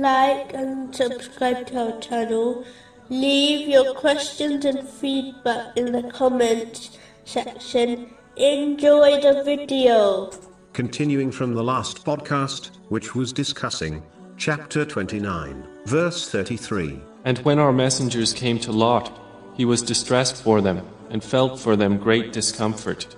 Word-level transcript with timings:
like 0.00 0.54
and 0.54 0.94
subscribe 0.94 1.66
to 1.66 1.92
our 1.92 2.00
channel. 2.00 2.64
Leave 3.08 3.68
your 3.68 3.94
questions 3.94 4.64
and 4.64 4.88
feedback 4.88 5.76
in 5.76 5.92
the 5.92 6.04
comments 6.10 6.96
section. 7.24 8.14
Enjoy 8.36 9.20
the 9.20 9.42
video. 9.44 10.30
Continuing 10.72 11.30
from 11.30 11.54
the 11.54 11.62
last 11.62 12.04
podcast, 12.04 12.70
which 12.88 13.14
was 13.14 13.32
discussing 13.32 14.02
chapter 14.36 14.84
29, 14.84 15.66
verse 15.86 16.30
33. 16.30 17.00
And 17.24 17.38
when 17.38 17.58
our 17.58 17.72
messengers 17.72 18.32
came 18.32 18.58
to 18.60 18.72
Lot, 18.72 19.18
he 19.54 19.64
was 19.64 19.82
distressed 19.82 20.42
for 20.42 20.60
them, 20.60 20.86
and 21.10 21.22
felt 21.22 21.60
for 21.60 21.76
them 21.76 21.98
great 21.98 22.32
discomfort. 22.32 23.14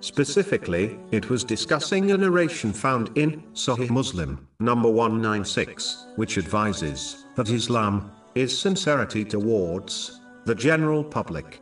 Specifically, 0.00 0.98
it 1.10 1.28
was 1.28 1.42
discussing 1.42 2.12
a 2.12 2.16
narration 2.16 2.72
found 2.72 3.10
in 3.16 3.42
Sahih 3.52 3.90
Muslim, 3.90 4.46
number 4.60 4.88
196, 4.88 6.06
which 6.16 6.38
advises 6.38 7.26
that 7.34 7.50
Islam 7.50 8.12
is 8.34 8.56
sincerity 8.56 9.24
towards 9.24 10.20
the 10.44 10.54
general 10.54 11.02
public. 11.02 11.60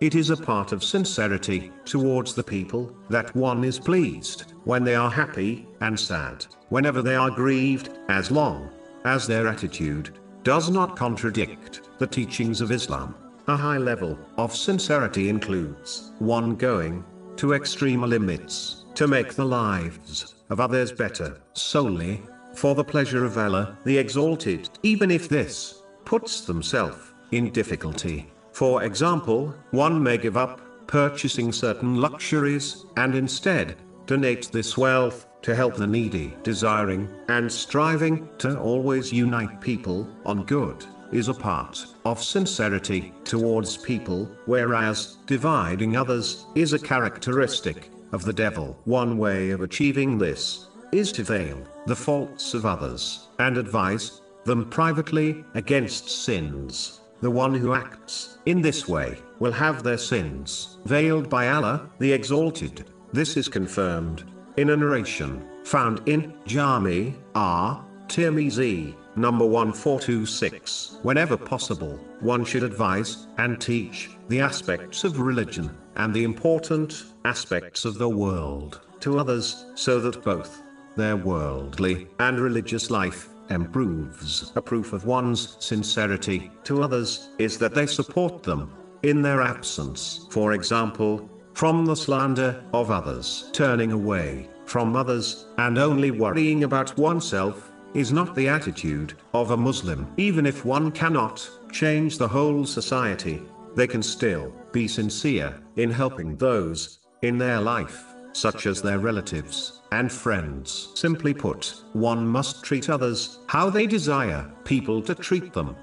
It 0.00 0.14
is 0.14 0.30
a 0.30 0.36
part 0.36 0.72
of 0.72 0.84
sincerity 0.84 1.72
towards 1.84 2.34
the 2.34 2.42
people 2.42 2.94
that 3.08 3.34
one 3.36 3.64
is 3.64 3.78
pleased 3.78 4.52
when 4.64 4.84
they 4.84 4.94
are 4.94 5.10
happy 5.10 5.66
and 5.80 5.98
sad 5.98 6.44
whenever 6.68 7.02
they 7.02 7.14
are 7.14 7.30
grieved, 7.30 7.90
as 8.08 8.30
long 8.30 8.68
as 9.04 9.26
their 9.26 9.46
attitude 9.46 10.18
does 10.42 10.70
not 10.70 10.96
contradict 10.96 11.88
the 11.98 12.06
teachings 12.06 12.60
of 12.60 12.72
Islam. 12.72 13.14
A 13.48 13.56
high 13.56 13.78
level 13.78 14.18
of 14.36 14.54
sincerity 14.54 15.28
includes 15.28 16.10
one 16.18 16.56
going 16.56 17.04
to 17.36 17.52
extreme 17.52 18.02
limits 18.02 18.84
to 18.94 19.06
make 19.06 19.34
the 19.34 19.44
lives 19.44 20.34
of 20.50 20.60
others 20.60 20.90
better 20.92 21.38
solely 21.52 22.22
for 22.54 22.74
the 22.74 22.84
pleasure 22.84 23.24
of 23.24 23.36
Allah 23.36 23.76
the 23.84 23.98
Exalted, 23.98 24.70
even 24.82 25.10
if 25.10 25.28
this 25.28 25.82
puts 26.04 26.42
themselves 26.42 27.12
in 27.32 27.50
difficulty. 27.50 28.30
For 28.52 28.84
example, 28.84 29.54
one 29.72 30.02
may 30.02 30.16
give 30.16 30.36
up 30.36 30.60
purchasing 30.86 31.52
certain 31.52 31.96
luxuries 31.96 32.86
and 32.96 33.14
instead 33.14 33.76
donate 34.06 34.50
this 34.52 34.78
wealth 34.78 35.26
to 35.42 35.54
help 35.54 35.76
the 35.76 35.86
needy, 35.86 36.34
desiring 36.42 37.08
and 37.28 37.50
striving 37.52 38.28
to 38.38 38.58
always 38.58 39.12
unite 39.12 39.60
people 39.60 40.08
on 40.24 40.44
good 40.44 40.86
is 41.16 41.28
a 41.28 41.34
part 41.34 41.86
of 42.04 42.22
sincerity 42.22 43.12
towards 43.24 43.78
people, 43.78 44.30
whereas 44.44 45.16
dividing 45.26 45.96
others 45.96 46.44
is 46.54 46.74
a 46.74 46.78
characteristic 46.78 47.90
of 48.12 48.22
the 48.24 48.32
devil. 48.32 48.78
One 48.84 49.16
way 49.16 49.50
of 49.50 49.62
achieving 49.62 50.18
this 50.18 50.66
is 50.92 51.12
to 51.12 51.24
veil 51.24 51.58
the 51.86 51.96
faults 51.96 52.52
of 52.52 52.66
others 52.66 53.28
and 53.38 53.56
advise 53.56 54.20
them 54.44 54.68
privately 54.68 55.42
against 55.54 56.08
sins. 56.08 57.00
The 57.22 57.30
one 57.30 57.54
who 57.54 57.72
acts 57.72 58.36
in 58.44 58.60
this 58.60 58.86
way 58.86 59.18
will 59.38 59.52
have 59.52 59.82
their 59.82 59.98
sins 59.98 60.76
veiled 60.84 61.30
by 61.30 61.48
Allah, 61.48 61.88
the 61.98 62.12
Exalted. 62.12 62.84
This 63.14 63.38
is 63.38 63.48
confirmed 63.48 64.24
in 64.58 64.70
a 64.70 64.76
narration 64.76 65.48
found 65.64 66.06
in 66.06 66.34
Jami 66.44 67.14
R. 67.34 67.84
Tirmizi, 68.06 68.94
number 69.16 69.44
1426. 69.46 70.98
Whenever 71.02 71.36
possible, 71.36 71.98
one 72.20 72.44
should 72.44 72.62
advise 72.62 73.26
and 73.38 73.60
teach 73.60 74.10
the 74.28 74.40
aspects 74.40 75.04
of 75.04 75.20
religion 75.20 75.70
and 75.96 76.12
the 76.12 76.24
important 76.24 77.04
aspects 77.24 77.84
of 77.84 77.98
the 77.98 78.08
world 78.08 78.80
to 79.00 79.18
others 79.18 79.66
so 79.74 79.98
that 80.00 80.22
both 80.22 80.62
their 80.96 81.16
worldly 81.16 82.06
and 82.18 82.40
religious 82.40 82.90
life 82.90 83.28
improves. 83.50 84.52
A 84.56 84.62
proof 84.62 84.92
of 84.92 85.06
one's 85.06 85.56
sincerity 85.60 86.50
to 86.64 86.82
others 86.82 87.30
is 87.38 87.58
that 87.58 87.74
they 87.74 87.86
support 87.86 88.42
them 88.42 88.72
in 89.02 89.22
their 89.22 89.42
absence. 89.42 90.26
For 90.30 90.52
example, 90.52 91.30
from 91.54 91.86
the 91.86 91.94
slander 91.94 92.62
of 92.72 92.90
others, 92.90 93.50
turning 93.52 93.92
away 93.92 94.48
from 94.66 94.96
others, 94.96 95.46
and 95.58 95.78
only 95.78 96.10
worrying 96.10 96.64
about 96.64 96.96
oneself, 96.98 97.72
is 97.94 98.12
not 98.12 98.34
the 98.34 98.48
attitude 98.48 99.14
of 99.32 99.50
a 99.50 99.56
Muslim. 99.56 100.06
Even 100.16 100.46
if 100.46 100.64
one 100.64 100.90
cannot 100.90 101.48
change 101.72 102.18
the 102.18 102.28
whole 102.28 102.64
society, 102.64 103.42
they 103.74 103.86
can 103.86 104.02
still 104.02 104.52
be 104.72 104.88
sincere 104.88 105.60
in 105.76 105.90
helping 105.90 106.36
those 106.36 106.98
in 107.22 107.38
their 107.38 107.60
life, 107.60 108.04
such 108.32 108.66
as 108.66 108.82
their 108.82 108.98
relatives 108.98 109.82
and 109.92 110.10
friends. 110.10 110.88
Simply 110.94 111.32
put, 111.32 111.82
one 111.92 112.26
must 112.26 112.64
treat 112.64 112.90
others 112.90 113.38
how 113.46 113.70
they 113.70 113.86
desire 113.86 114.50
people 114.64 115.00
to 115.02 115.14
treat 115.14 115.52
them. 115.52 115.76